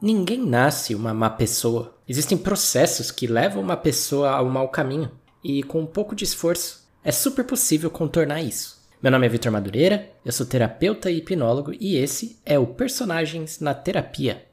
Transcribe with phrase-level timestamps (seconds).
[0.00, 1.96] Ninguém nasce uma má pessoa.
[2.06, 5.10] Existem processos que levam uma pessoa ao mau caminho.
[5.42, 8.76] E com um pouco de esforço, é super possível contornar isso.
[9.02, 13.58] Meu nome é Vitor Madureira, eu sou terapeuta e hipnólogo e esse é o Personagens
[13.58, 14.44] na Terapia.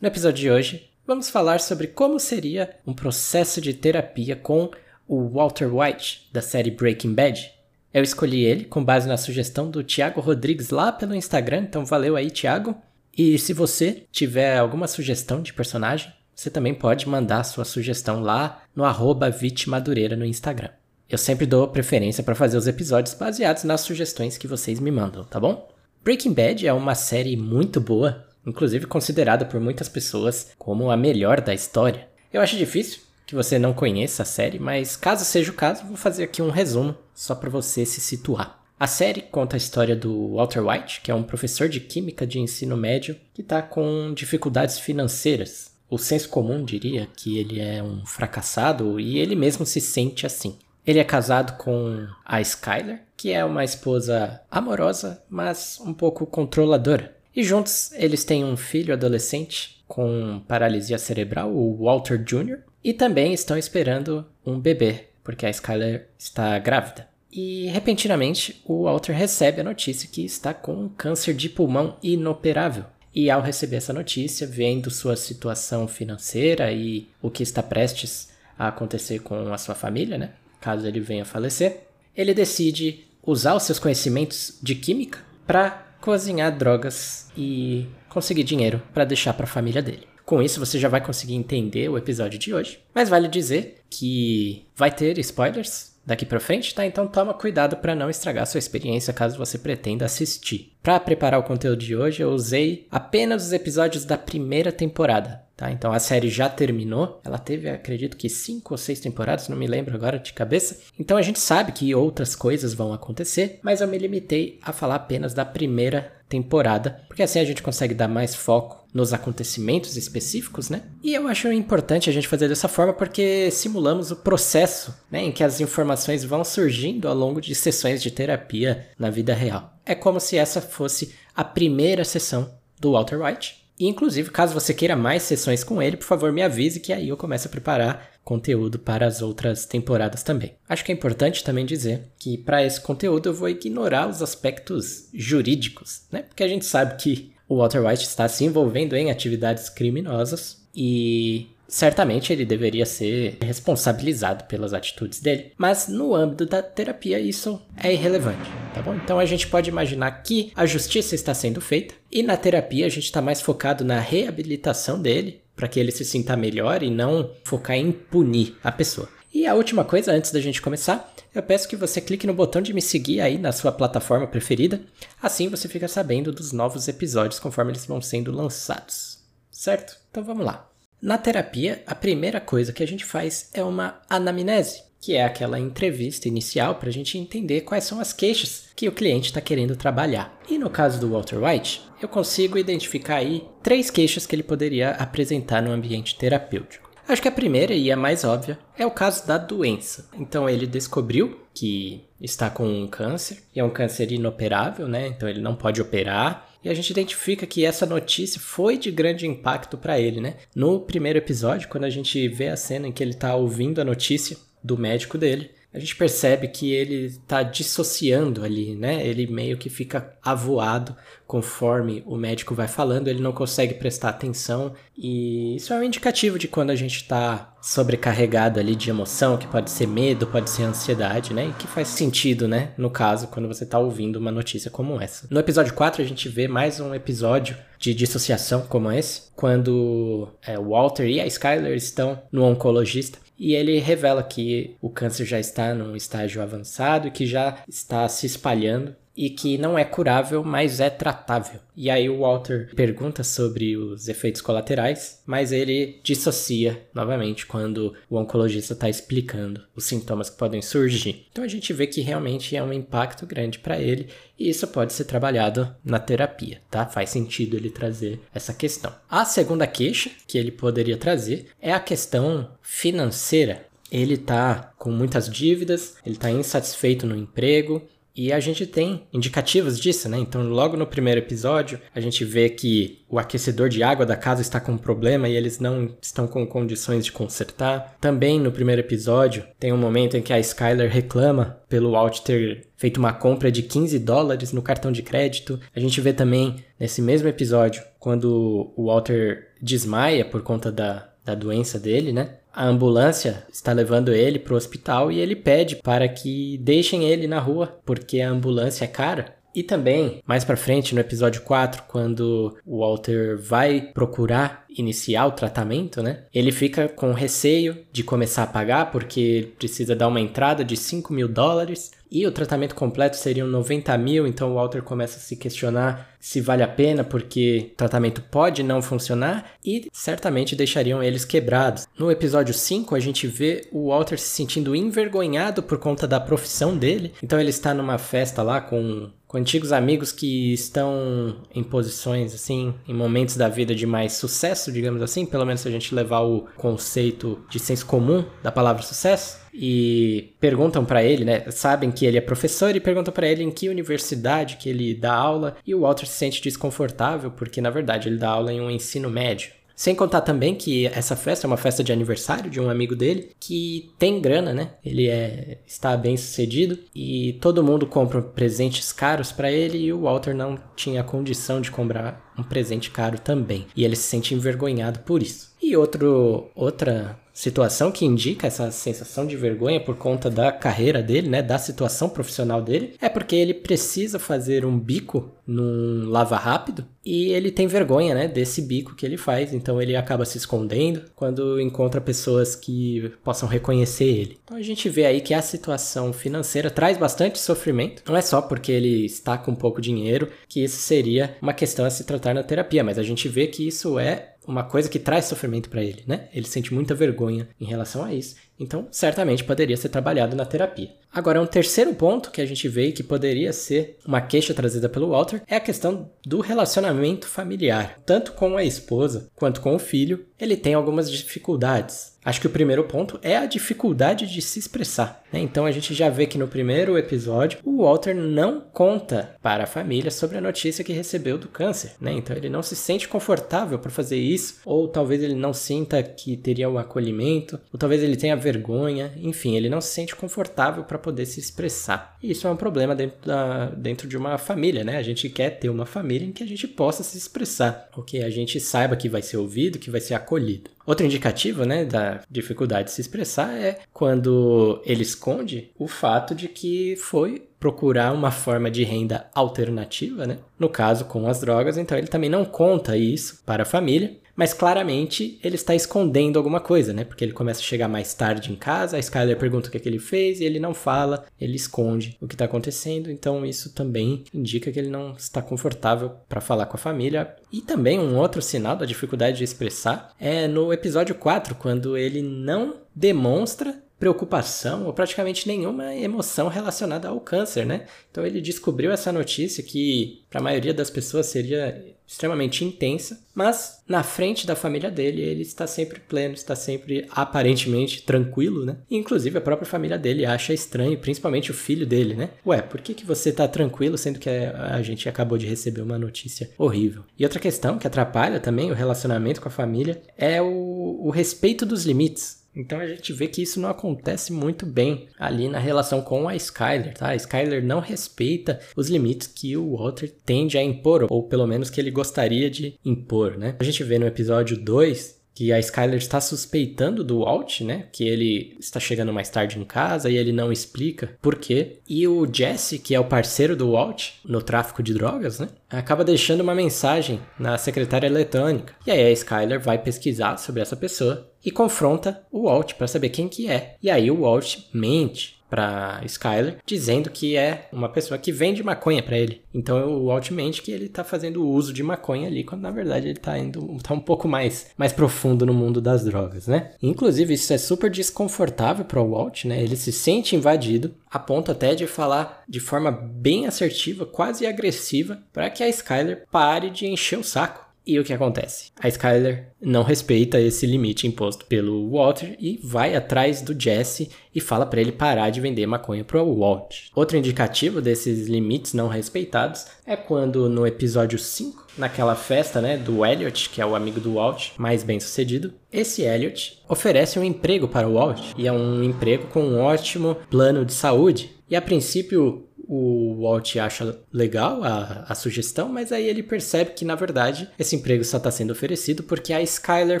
[0.00, 4.70] No episódio de hoje, vamos falar sobre como seria um processo de terapia com
[5.06, 7.52] o Walter White, da série Breaking Bad.
[7.92, 12.16] Eu escolhi ele com base na sugestão do Thiago Rodrigues lá pelo Instagram, então valeu
[12.16, 12.74] aí, Thiago.
[13.16, 18.62] E se você tiver alguma sugestão de personagem, você também pode mandar sua sugestão lá
[18.74, 20.70] no arroba Vitimadureira no Instagram.
[21.08, 25.22] Eu sempre dou preferência para fazer os episódios baseados nas sugestões que vocês me mandam,
[25.22, 25.70] tá bom?
[26.02, 31.40] Breaking Bad é uma série muito boa, inclusive considerada por muitas pessoas como a melhor
[31.40, 32.08] da história.
[32.32, 35.96] Eu acho difícil que você não conheça a série, mas caso seja o caso, vou
[35.96, 38.62] fazer aqui um resumo só para você se situar.
[38.78, 42.40] A série conta a história do Walter White, que é um professor de química de
[42.40, 45.72] ensino médio que está com dificuldades financeiras.
[45.88, 50.58] O senso comum diria que ele é um fracassado e ele mesmo se sente assim.
[50.86, 57.16] Ele é casado com a Skyler, que é uma esposa amorosa, mas um pouco controladora.
[57.34, 63.32] E juntos eles têm um filho adolescente com paralisia cerebral, o Walter Jr., e também
[63.32, 67.08] estão esperando um bebê, porque a Skyler está grávida.
[67.32, 72.84] E repentinamente o Walter recebe a notícia que está com um câncer de pulmão inoperável.
[73.12, 78.28] E ao receber essa notícia, vendo sua situação financeira e o que está prestes
[78.58, 80.30] a acontecer com a sua família, né?
[80.60, 81.82] Caso ele venha a falecer,
[82.16, 89.06] ele decide usar os seus conhecimentos de química para cozinhar drogas e conseguir dinheiro para
[89.06, 90.06] deixar para a família dele.
[90.26, 92.78] Com isso, você já vai conseguir entender o episódio de hoje.
[92.94, 96.84] Mas vale dizer que vai ter spoilers daqui para frente, tá?
[96.84, 100.74] Então toma cuidado para não estragar sua experiência caso você pretenda assistir.
[100.82, 105.70] Para preparar o conteúdo de hoje, eu usei apenas os episódios da primeira temporada, Tá?
[105.70, 107.20] Então a série já terminou.
[107.24, 110.78] Ela teve, acredito que cinco ou seis temporadas, não me lembro agora de cabeça.
[110.98, 114.96] Então a gente sabe que outras coisas vão acontecer, mas eu me limitei a falar
[114.96, 120.70] apenas da primeira temporada, porque assim a gente consegue dar mais foco nos acontecimentos específicos,
[120.70, 120.82] né?
[121.02, 125.32] E eu acho importante a gente fazer dessa forma porque simulamos o processo, né, em
[125.32, 129.76] que as informações vão surgindo ao longo de sessões de terapia na vida real.
[129.84, 134.72] É como se essa fosse a primeira sessão do Walter White e, inclusive, caso você
[134.72, 138.10] queira mais sessões com ele, por favor me avise que aí eu começo a preparar
[138.22, 140.54] conteúdo para as outras temporadas também.
[140.68, 145.08] Acho que é importante também dizer que para esse conteúdo eu vou ignorar os aspectos
[145.12, 146.22] jurídicos, né?
[146.22, 151.48] Porque a gente sabe que o Walter White está se envolvendo em atividades criminosas e
[151.68, 157.92] certamente ele deveria ser responsabilizado pelas atitudes dele, mas no âmbito da terapia isso é
[157.92, 158.94] irrelevante, tá bom?
[158.94, 162.90] Então a gente pode imaginar que a justiça está sendo feita e na terapia a
[162.90, 167.30] gente está mais focado na reabilitação dele para que ele se sinta melhor e não
[167.44, 169.08] focar em punir a pessoa.
[169.32, 172.62] E a última coisa, antes da gente começar, eu peço que você clique no botão
[172.62, 174.80] de me seguir aí na sua plataforma preferida.
[175.20, 179.18] Assim você fica sabendo dos novos episódios conforme eles vão sendo lançados.
[179.50, 179.96] Certo?
[180.08, 180.70] Então vamos lá.
[181.04, 185.60] Na terapia, a primeira coisa que a gente faz é uma anamnese, que é aquela
[185.60, 189.76] entrevista inicial para a gente entender quais são as queixas que o cliente está querendo
[189.76, 190.34] trabalhar.
[190.48, 194.92] E no caso do Walter White, eu consigo identificar aí três queixas que ele poderia
[194.92, 196.90] apresentar no ambiente terapêutico.
[197.06, 200.08] Acho que a primeira e a mais óbvia é o caso da doença.
[200.18, 205.08] Então ele descobriu que está com um câncer, e é um câncer inoperável, né?
[205.08, 206.48] Então ele não pode operar.
[206.64, 210.36] E a gente identifica que essa notícia foi de grande impacto para ele, né?
[210.54, 213.84] No primeiro episódio, quando a gente vê a cena em que ele está ouvindo a
[213.84, 219.04] notícia do médico dele, a gente percebe que ele está dissociando ali, né?
[219.04, 220.94] Ele meio que fica avoado
[221.26, 226.38] conforme o médico vai falando, ele não consegue prestar atenção e isso é um indicativo
[226.38, 230.62] de quando a gente está sobrecarregado ali de emoção, que pode ser medo, pode ser
[230.62, 231.48] ansiedade, né?
[231.48, 232.72] E que faz sentido, né?
[232.78, 235.26] No caso, quando você está ouvindo uma notícia como essa.
[235.28, 240.56] No episódio 4, a gente vê mais um episódio de dissociação como esse, quando é,
[240.56, 245.74] Walter e a Skyler estão no oncologista e ele revela que o câncer já está
[245.74, 250.80] num estágio avançado e que já está se espalhando e que não é curável, mas
[250.80, 251.60] é tratável.
[251.76, 258.16] E aí o Walter pergunta sobre os efeitos colaterais, mas ele dissocia novamente quando o
[258.16, 261.26] oncologista está explicando os sintomas que podem surgir.
[261.30, 264.08] Então a gente vê que realmente é um impacto grande para ele
[264.38, 266.86] e isso pode ser trabalhado na terapia, tá?
[266.86, 268.92] Faz sentido ele trazer essa questão.
[269.08, 275.28] A segunda queixa que ele poderia trazer é a questão financeira ele tá com muitas
[275.28, 277.80] dívidas, ele tá insatisfeito no emprego,
[278.16, 280.18] e a gente tem indicativos disso, né?
[280.18, 284.40] Então, logo no primeiro episódio, a gente vê que o aquecedor de água da casa
[284.40, 287.96] está com um problema e eles não estão com condições de consertar.
[288.00, 292.68] Também no primeiro episódio, tem um momento em que a Skyler reclama pelo Walt ter
[292.76, 295.58] feito uma compra de 15 dólares no cartão de crédito.
[295.74, 301.34] A gente vê também nesse mesmo episódio, quando o Walter desmaia por conta da, da
[301.34, 302.36] doença dele, né?
[302.56, 307.26] A ambulância está levando ele para o hospital e ele pede para que deixem ele
[307.26, 309.34] na rua, porque a ambulância é cara.
[309.54, 315.32] E também, mais para frente, no episódio 4, quando o Walter vai procurar iniciar o
[315.32, 316.24] tratamento, né?
[316.34, 321.12] Ele fica com receio de começar a pagar, porque precisa dar uma entrada de 5
[321.12, 321.92] mil dólares.
[322.10, 326.40] E o tratamento completo seriam 90 mil, então o Walter começa a se questionar se
[326.40, 331.86] vale a pena, porque o tratamento pode não funcionar e certamente deixariam eles quebrados.
[331.98, 336.76] No episódio 5, a gente vê o Walter se sentindo envergonhado por conta da profissão
[336.76, 342.32] dele, então ele está numa festa lá com com antigos amigos que estão em posições
[342.32, 345.92] assim, em momentos da vida de mais sucesso, digamos assim, pelo menos se a gente
[345.92, 351.50] levar o conceito de senso comum da palavra sucesso e perguntam para ele, né?
[351.50, 355.12] Sabem que ele é professor e perguntam para ele em que universidade que ele dá
[355.12, 358.70] aula e o Walter se sente desconfortável porque na verdade ele dá aula em um
[358.70, 359.50] ensino médio.
[359.74, 363.30] Sem contar também que essa festa é uma festa de aniversário de um amigo dele
[363.40, 364.70] que tem grana, né?
[364.84, 370.02] Ele é está bem sucedido e todo mundo compra presentes caros para ele e o
[370.02, 373.66] Walter não tinha condição de comprar um presente caro também.
[373.76, 375.52] E ele se sente envergonhado por isso.
[375.60, 381.28] E outro, outra situação que indica essa sensação de vergonha por conta da carreira dele,
[381.28, 386.86] né, da situação profissional dele, é porque ele precisa fazer um bico num lava rápido
[387.04, 391.02] e ele tem vergonha, né, desse bico que ele faz, então ele acaba se escondendo
[391.14, 394.38] quando encontra pessoas que possam reconhecer ele.
[394.44, 398.40] Então a gente vê aí que a situação financeira traz bastante sofrimento, não é só
[398.40, 402.44] porque ele está com pouco dinheiro que isso seria uma questão a se tratar na
[402.44, 406.02] terapia, mas a gente vê que isso é uma coisa que traz sofrimento para ele,
[406.06, 406.28] né?
[406.32, 408.36] Ele sente muita vergonha em relação a isso.
[408.58, 410.90] Então, certamente poderia ser trabalhado na terapia.
[411.12, 415.10] Agora, um terceiro ponto que a gente vê que poderia ser uma queixa trazida pelo
[415.10, 418.00] Walter é a questão do relacionamento familiar.
[418.04, 422.14] Tanto com a esposa quanto com o filho, ele tem algumas dificuldades.
[422.24, 425.22] Acho que o primeiro ponto é a dificuldade de se expressar.
[425.30, 425.40] Né?
[425.40, 429.66] Então a gente já vê que no primeiro episódio o Walter não conta para a
[429.66, 431.92] família sobre a notícia que recebeu do câncer.
[432.00, 432.12] Né?
[432.12, 436.34] Então ele não se sente confortável para fazer isso, ou talvez ele não sinta que
[436.36, 440.98] teria um acolhimento, ou talvez ele tenha vergonha, enfim, ele não se sente confortável para
[440.98, 442.16] poder se expressar.
[442.22, 444.98] E isso é um problema dentro, da, dentro de uma família, né?
[444.98, 448.22] A gente quer ter uma família em que a gente possa se expressar, ou que
[448.22, 450.70] a gente saiba que vai ser ouvido, que vai ser acolhido.
[450.86, 456.46] Outro indicativo, né, da dificuldade de se expressar é quando ele esconde o fato de
[456.46, 460.36] que foi procurar uma forma de renda alternativa, né?
[460.58, 464.52] No caso, com as drogas, então ele também não conta isso para a família, mas
[464.52, 467.04] claramente ele está escondendo alguma coisa, né?
[467.04, 469.80] Porque ele começa a chegar mais tarde em casa, a Skyler pergunta o que, é
[469.80, 473.74] que ele fez e ele não fala, ele esconde o que está acontecendo, então isso
[473.74, 477.34] também indica que ele não está confortável para falar com a família.
[477.52, 482.22] E também um outro sinal da dificuldade de expressar é no episódio 4, quando ele
[482.22, 487.86] não demonstra preocupação ou praticamente nenhuma emoção relacionada ao câncer, né?
[488.10, 493.82] Então ele descobriu essa notícia que para a maioria das pessoas seria extremamente intensa, mas
[493.88, 498.76] na frente da família dele ele está sempre pleno, está sempre aparentemente tranquilo, né?
[498.90, 502.30] Inclusive a própria família dele acha estranho, principalmente o filho dele, né?
[502.46, 505.98] Ué, por que, que você está tranquilo sendo que a gente acabou de receber uma
[505.98, 507.04] notícia horrível?
[507.18, 511.64] E outra questão que atrapalha também o relacionamento com a família é o, o respeito
[511.64, 512.43] dos limites.
[512.54, 516.36] Então a gente vê que isso não acontece muito bem ali na relação com a
[516.36, 517.08] Skyler, tá?
[517.08, 521.70] A Skyler não respeita os limites que o Walter tende a impor, ou pelo menos
[521.70, 523.56] que ele gostaria de impor, né?
[523.58, 527.86] A gente vê no episódio 2 que a Skyler está suspeitando do Walt, né?
[527.92, 531.78] Que ele está chegando mais tarde em casa e ele não explica por quê.
[531.88, 535.48] E o Jesse, que é o parceiro do Walt no tráfico de drogas, né?
[535.68, 538.74] Acaba deixando uma mensagem na secretária eletrônica.
[538.86, 543.08] E aí a Skyler vai pesquisar sobre essa pessoa e confronta o Walt para saber
[543.08, 543.76] quem que é.
[543.82, 549.02] E aí o Walt mente para Skyler, dizendo que é uma pessoa que vende maconha
[549.02, 549.42] para ele.
[549.52, 553.08] Então o Walt mente que ele tá fazendo uso de maconha ali, quando na verdade
[553.08, 556.72] ele tá indo tá um pouco mais mais profundo no mundo das drogas, né?
[556.82, 559.62] Inclusive isso é super desconfortável para o Walt, né?
[559.62, 565.22] Ele se sente invadido, a ponto até de falar de forma bem assertiva, quase agressiva,
[565.32, 568.70] para que a Skyler pare de encher o saco E o que acontece?
[568.80, 574.40] A Skyler não respeita esse limite imposto pelo Walter e vai atrás do Jesse e
[574.40, 576.88] fala para ele parar de vender maconha pro Walt.
[576.94, 583.04] Outro indicativo desses limites não respeitados é quando no episódio 5, naquela festa, né, do
[583.04, 587.68] Elliot, que é o amigo do Walt, mais bem sucedido, esse Elliot oferece um emprego
[587.68, 591.32] para o Walt e é um emprego com um ótimo plano de saúde.
[591.50, 596.84] E a princípio o Walt acha legal a, a sugestão, mas aí ele percebe que,
[596.84, 600.00] na verdade, esse emprego só está sendo oferecido porque a Skyler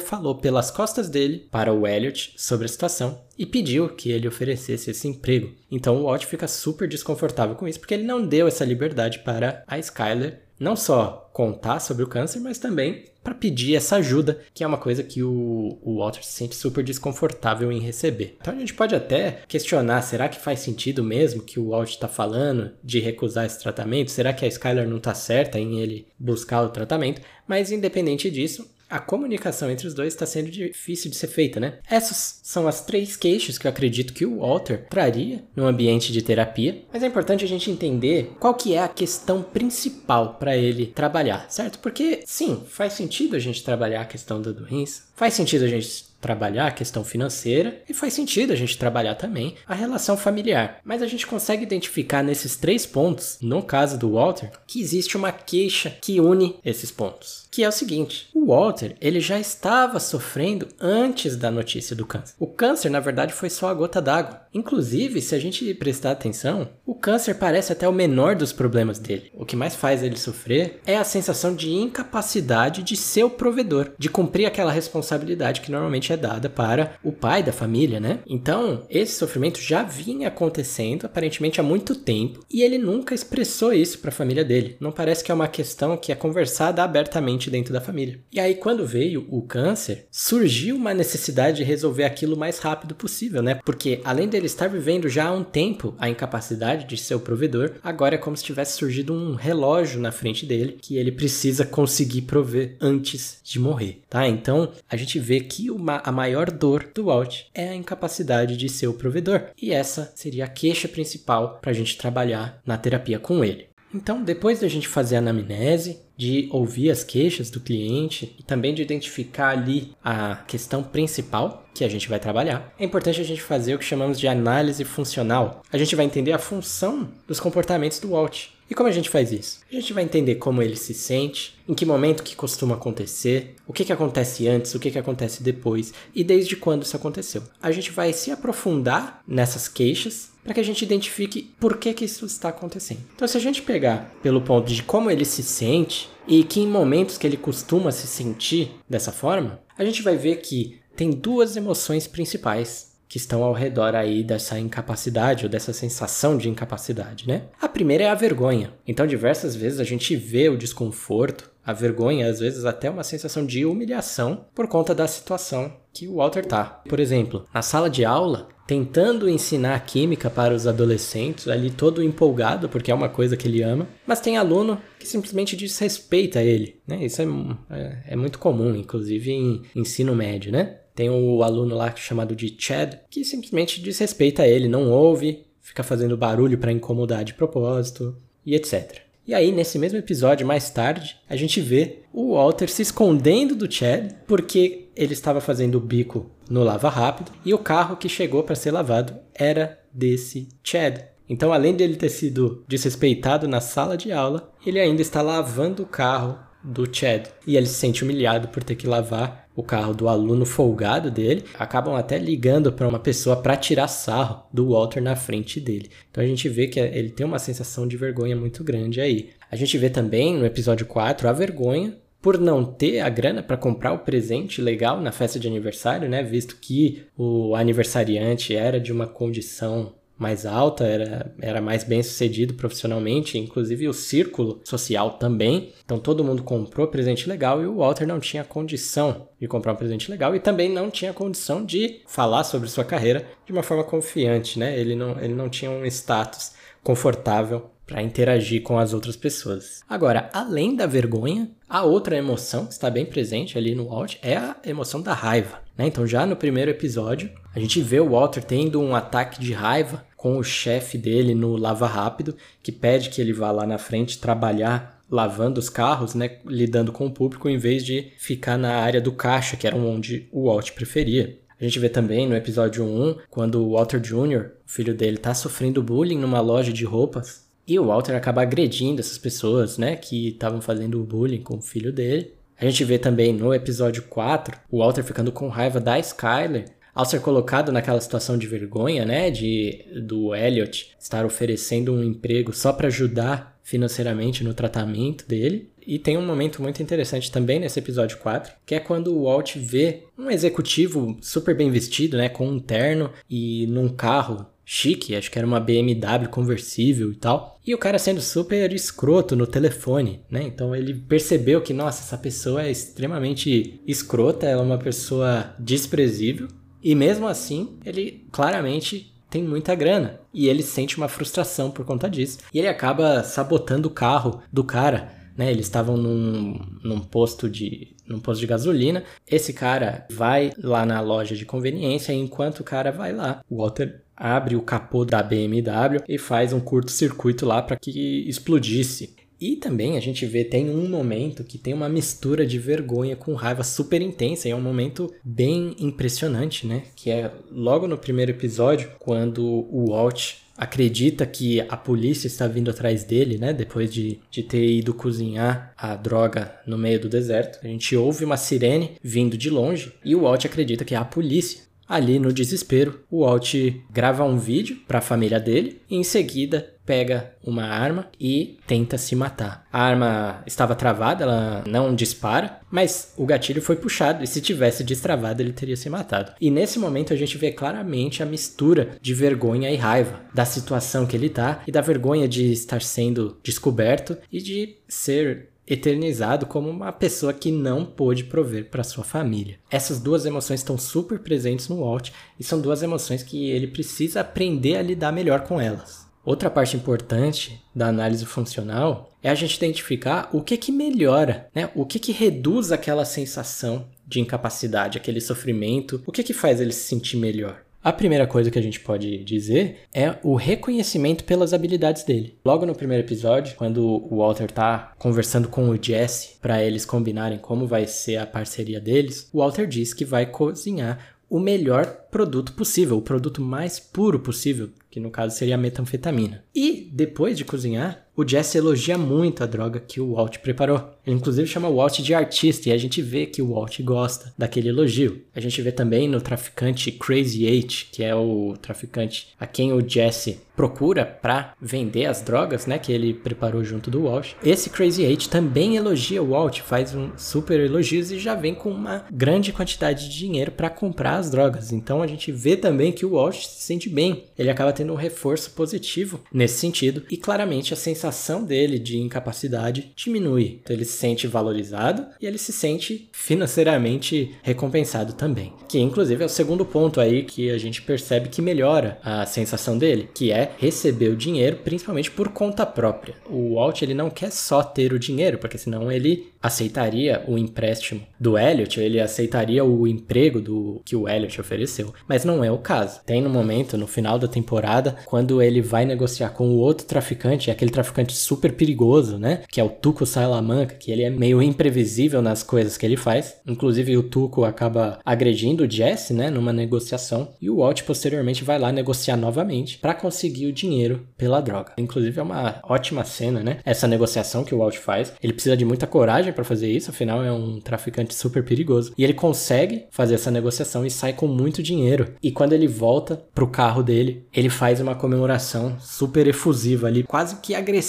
[0.00, 4.90] falou pelas costas dele para o Elliot sobre a situação e pediu que ele oferecesse
[4.90, 5.52] esse emprego.
[5.70, 9.64] Então o Walt fica super desconfortável com isso porque ele não deu essa liberdade para
[9.66, 14.62] a Skyler não só contar sobre o câncer, mas também para pedir essa ajuda, que
[14.62, 18.36] é uma coisa que o, o Walter se sente super desconfortável em receber.
[18.38, 22.06] Então a gente pode até questionar: será que faz sentido mesmo que o Walt está
[22.06, 24.10] falando de recusar esse tratamento?
[24.10, 27.22] Será que a Skylar não está certa em ele buscar o tratamento?
[27.48, 31.78] Mas independente disso, a comunicação entre os dois está sendo difícil de ser feita, né?
[31.90, 36.22] Essas são as três queixas que eu acredito que o Walter traria no ambiente de
[36.22, 40.86] terapia, mas é importante a gente entender qual que é a questão principal para ele
[40.86, 41.80] trabalhar, certo?
[41.80, 46.14] Porque sim, faz sentido a gente trabalhar a questão da doença, faz sentido a gente
[46.20, 50.80] trabalhar a questão financeira e faz sentido a gente trabalhar também a relação familiar.
[50.84, 55.32] Mas a gente consegue identificar nesses três pontos, no caso do Walter, que existe uma
[55.32, 60.66] queixa que une esses pontos que é o seguinte: o Walter ele já estava sofrendo
[60.80, 62.34] antes da notícia do câncer.
[62.38, 64.40] O câncer, na verdade, foi só a gota d'água.
[64.52, 69.30] Inclusive, se a gente prestar atenção, o câncer parece até o menor dos problemas dele.
[69.34, 73.92] O que mais faz ele sofrer é a sensação de incapacidade de ser o provedor,
[73.98, 78.20] de cumprir aquela responsabilidade que normalmente é dada para o pai da família, né?
[78.26, 83.98] Então, esse sofrimento já vinha acontecendo aparentemente há muito tempo e ele nunca expressou isso
[84.00, 84.76] para a família dele.
[84.80, 88.18] Não parece que é uma questão que é conversada abertamente dentro da família.
[88.32, 92.94] E aí, quando veio o câncer, surgiu uma necessidade de resolver aquilo o mais rápido
[92.94, 93.60] possível, né?
[93.64, 97.72] Porque além dele estar vivendo já há um tempo a incapacidade de ser o provedor,
[97.82, 102.22] agora é como se tivesse surgido um relógio na frente dele que ele precisa conseguir
[102.22, 104.26] prover antes de morrer, tá?
[104.28, 108.68] Então, a gente vê que uma, a maior dor do Walt é a incapacidade de
[108.68, 109.42] ser o provedor.
[109.60, 113.66] E essa seria a queixa principal para a gente trabalhar na terapia com ele.
[113.94, 118.74] Então, depois da gente fazer a anamnese, de ouvir as queixas do cliente e também
[118.74, 123.42] de identificar ali a questão principal que a gente vai trabalhar, é importante a gente
[123.42, 125.62] fazer o que chamamos de análise funcional.
[125.72, 128.53] A gente vai entender a função dos comportamentos do Walt.
[128.68, 129.60] E como a gente faz isso?
[129.70, 133.72] A gente vai entender como ele se sente, em que momento que costuma acontecer, o
[133.72, 137.42] que, que acontece antes, o que, que acontece depois e desde quando isso aconteceu.
[137.62, 142.04] A gente vai se aprofundar nessas queixas para que a gente identifique por que, que
[142.04, 143.00] isso está acontecendo.
[143.14, 146.66] Então, se a gente pegar pelo ponto de como ele se sente e que em
[146.66, 151.56] momentos que ele costuma se sentir dessa forma, a gente vai ver que tem duas
[151.56, 157.42] emoções principais que estão ao redor aí dessa incapacidade ou dessa sensação de incapacidade, né?
[157.62, 158.72] A primeira é a vergonha.
[158.84, 163.46] Então, diversas vezes a gente vê o desconforto, a vergonha, às vezes até uma sensação
[163.46, 166.82] de humilhação por conta da situação que o Walter tá.
[166.88, 172.68] Por exemplo, na sala de aula, tentando ensinar química para os adolescentes, ali todo empolgado
[172.68, 177.04] porque é uma coisa que ele ama, mas tem aluno que simplesmente desrespeita ele, né?
[177.04, 177.26] Isso é,
[177.70, 180.78] é, é muito comum, inclusive em ensino médio, né?
[180.94, 186.16] Tem o aluno lá chamado de Chad, que simplesmente desrespeita ele, não ouve, fica fazendo
[186.16, 189.00] barulho para incomodar de propósito e etc.
[189.26, 193.70] E aí, nesse mesmo episódio, mais tarde, a gente vê o Walter se escondendo do
[193.70, 198.42] Chad porque ele estava fazendo o bico no lava rápido e o carro que chegou
[198.42, 201.00] para ser lavado era desse Chad.
[201.26, 205.86] Então, além dele ter sido desrespeitado na sala de aula, ele ainda está lavando o
[205.86, 207.28] carro do Chad.
[207.46, 211.44] E ele se sente humilhado por ter que lavar o carro do aluno folgado dele,
[211.58, 215.90] acabam até ligando para uma pessoa para tirar sarro do Walter na frente dele.
[216.10, 219.30] Então a gente vê que ele tem uma sensação de vergonha muito grande aí.
[219.50, 223.56] A gente vê também no episódio 4 a vergonha por não ter a grana para
[223.56, 226.22] comprar o presente legal na festa de aniversário, né?
[226.22, 232.54] Visto que o aniversariante era de uma condição mais alta, era, era mais bem sucedido
[232.54, 235.72] profissionalmente, inclusive o círculo social também.
[235.84, 239.76] Então todo mundo comprou presente legal e o Walter não tinha condição de comprar um
[239.76, 243.84] presente legal e também não tinha condição de falar sobre sua carreira de uma forma
[243.84, 244.78] confiante, né?
[244.78, 246.52] Ele não, ele não tinha um status
[246.82, 249.82] confortável para interagir com as outras pessoas.
[249.88, 254.36] Agora, além da vergonha, a outra emoção que está bem presente ali no Walt é
[254.36, 255.63] a emoção da raiva.
[255.76, 255.86] Né?
[255.86, 260.04] Então, já no primeiro episódio, a gente vê o Walter tendo um ataque de raiva
[260.16, 264.18] com o chefe dele no Lava Rápido, que pede que ele vá lá na frente
[264.18, 269.00] trabalhar lavando os carros, né, lidando com o público, em vez de ficar na área
[269.00, 271.38] do caixa, que era onde o Walt preferia.
[271.60, 275.34] A gente vê também no episódio 1, quando o Walter Jr., o filho dele, está
[275.34, 280.28] sofrendo bullying numa loja de roupas, e o Walter acaba agredindo essas pessoas, né, que
[280.28, 282.32] estavam fazendo bullying com o filho dele.
[282.60, 287.04] A gente vê também no episódio 4 o Walter ficando com raiva da Skyler ao
[287.04, 292.72] ser colocado naquela situação de vergonha, né, de do Elliot estar oferecendo um emprego só
[292.72, 295.70] para ajudar financeiramente no tratamento dele.
[295.86, 299.56] E tem um momento muito interessante também nesse episódio 4, que é quando o Walt
[299.56, 305.30] vê um executivo super bem vestido, né, com um terno e num carro chique, acho
[305.30, 307.58] que era uma BMW conversível e tal.
[307.66, 310.42] E o cara sendo super escroto no telefone, né?
[310.42, 316.48] Então ele percebeu que, nossa, essa pessoa é extremamente escrota, ela é uma pessoa desprezível.
[316.82, 320.20] E mesmo assim, ele claramente tem muita grana.
[320.32, 322.38] E ele sente uma frustração por conta disso.
[322.52, 325.23] E ele acaba sabotando o carro do cara.
[325.36, 329.02] Né, eles estavam num, num posto de num posto de gasolina.
[329.26, 333.58] Esse cara vai lá na loja de conveniência e enquanto o cara vai lá, o
[333.58, 339.16] Walter abre o capô da BMW e faz um curto-circuito lá para que explodisse.
[339.40, 343.34] E também a gente vê, tem um momento que tem uma mistura de vergonha com
[343.34, 346.84] raiva super intensa, e é um momento bem impressionante, né?
[346.94, 352.70] Que é logo no primeiro episódio, quando o Walt acredita que a polícia está vindo
[352.70, 353.52] atrás dele, né?
[353.52, 357.58] Depois de, de ter ido cozinhar a droga no meio do deserto.
[357.62, 361.04] A gente ouve uma sirene vindo de longe e o Walt acredita que é a
[361.04, 361.62] polícia.
[361.86, 363.54] Ali no desespero, o Walt
[363.90, 368.98] grava um vídeo para a família dele e em seguida pega uma arma e tenta
[368.98, 369.66] se matar.
[369.72, 374.84] A arma estava travada, ela não dispara, mas o gatilho foi puxado e se tivesse
[374.84, 376.32] destravado ele teria se matado.
[376.40, 381.06] E nesse momento a gente vê claramente a mistura de vergonha e raiva da situação
[381.06, 386.68] que ele tá e da vergonha de estar sendo descoberto e de ser eternizado como
[386.68, 389.58] uma pessoa que não pôde prover para sua família.
[389.70, 394.20] Essas duas emoções estão super presentes no Walt e são duas emoções que ele precisa
[394.20, 396.03] aprender a lidar melhor com elas.
[396.24, 401.70] Outra parte importante da análise funcional é a gente identificar o que que melhora, né?
[401.74, 406.72] O que que reduz aquela sensação de incapacidade, aquele sofrimento, o que que faz ele
[406.72, 407.62] se sentir melhor.
[407.82, 412.38] A primeira coisa que a gente pode dizer é o reconhecimento pelas habilidades dele.
[412.42, 417.36] Logo no primeiro episódio, quando o Walter tá conversando com o Jesse para eles combinarem
[417.36, 422.52] como vai ser a parceria deles, o Walter diz que vai cozinhar o melhor produto
[422.52, 426.44] possível, o produto mais puro possível, que no caso seria a metanfetamina.
[426.54, 430.94] E depois de cozinhar, o Jesse elogia muito a droga que o Walt preparou.
[431.04, 434.32] Ele inclusive chama o Walt de artista e a gente vê que o Walt gosta
[434.38, 435.22] daquele elogio.
[435.34, 439.86] A gente vê também no traficante Crazy Eight, que é o traficante a quem o
[439.86, 444.34] Jesse procura para vender as drogas, né, que ele preparou junto do Walt.
[444.44, 448.70] Esse Crazy Eight também elogia o Walt, faz um super elogios e já vem com
[448.70, 451.72] uma grande quantidade de dinheiro para comprar as drogas.
[451.72, 454.26] Então a gente vê também que o Walt se sente bem.
[454.38, 458.03] Ele acaba tendo um reforço positivo nesse sentido e claramente a sensação
[458.44, 460.60] dele de incapacidade diminui.
[460.62, 465.52] Então ele se sente valorizado e ele se sente financeiramente recompensado também.
[465.68, 469.76] Que inclusive é o segundo ponto aí que a gente percebe que melhora a sensação
[469.76, 473.14] dele, que é receber o dinheiro principalmente por conta própria.
[473.28, 478.02] O Walt ele não quer só ter o dinheiro, porque senão ele aceitaria o empréstimo
[478.20, 482.58] do Elliot, ele aceitaria o emprego do que o Elliot ofereceu, mas não é o
[482.58, 483.00] caso.
[483.06, 487.50] Tem no momento no final da temporada quando ele vai negociar com o outro traficante,
[487.50, 492.20] aquele traficante super perigoso, né, que é o Tuco Salamanca, que ele é meio imprevisível
[492.22, 493.36] nas coisas que ele faz.
[493.46, 498.58] Inclusive o Tuco acaba agredindo o Jesse, né, numa negociação, e o Walt posteriormente vai
[498.58, 501.72] lá negociar novamente para conseguir o dinheiro pela droga.
[501.78, 503.58] Inclusive é uma ótima cena, né?
[503.64, 507.22] Essa negociação que o Walt faz, ele precisa de muita coragem para fazer isso, afinal
[507.24, 508.92] é um traficante super perigoso.
[508.96, 512.14] E ele consegue fazer essa negociação e sai com muito dinheiro.
[512.22, 517.36] E quando ele volta pro carro dele, ele faz uma comemoração super efusiva ali, quase
[517.36, 517.83] que agressiva,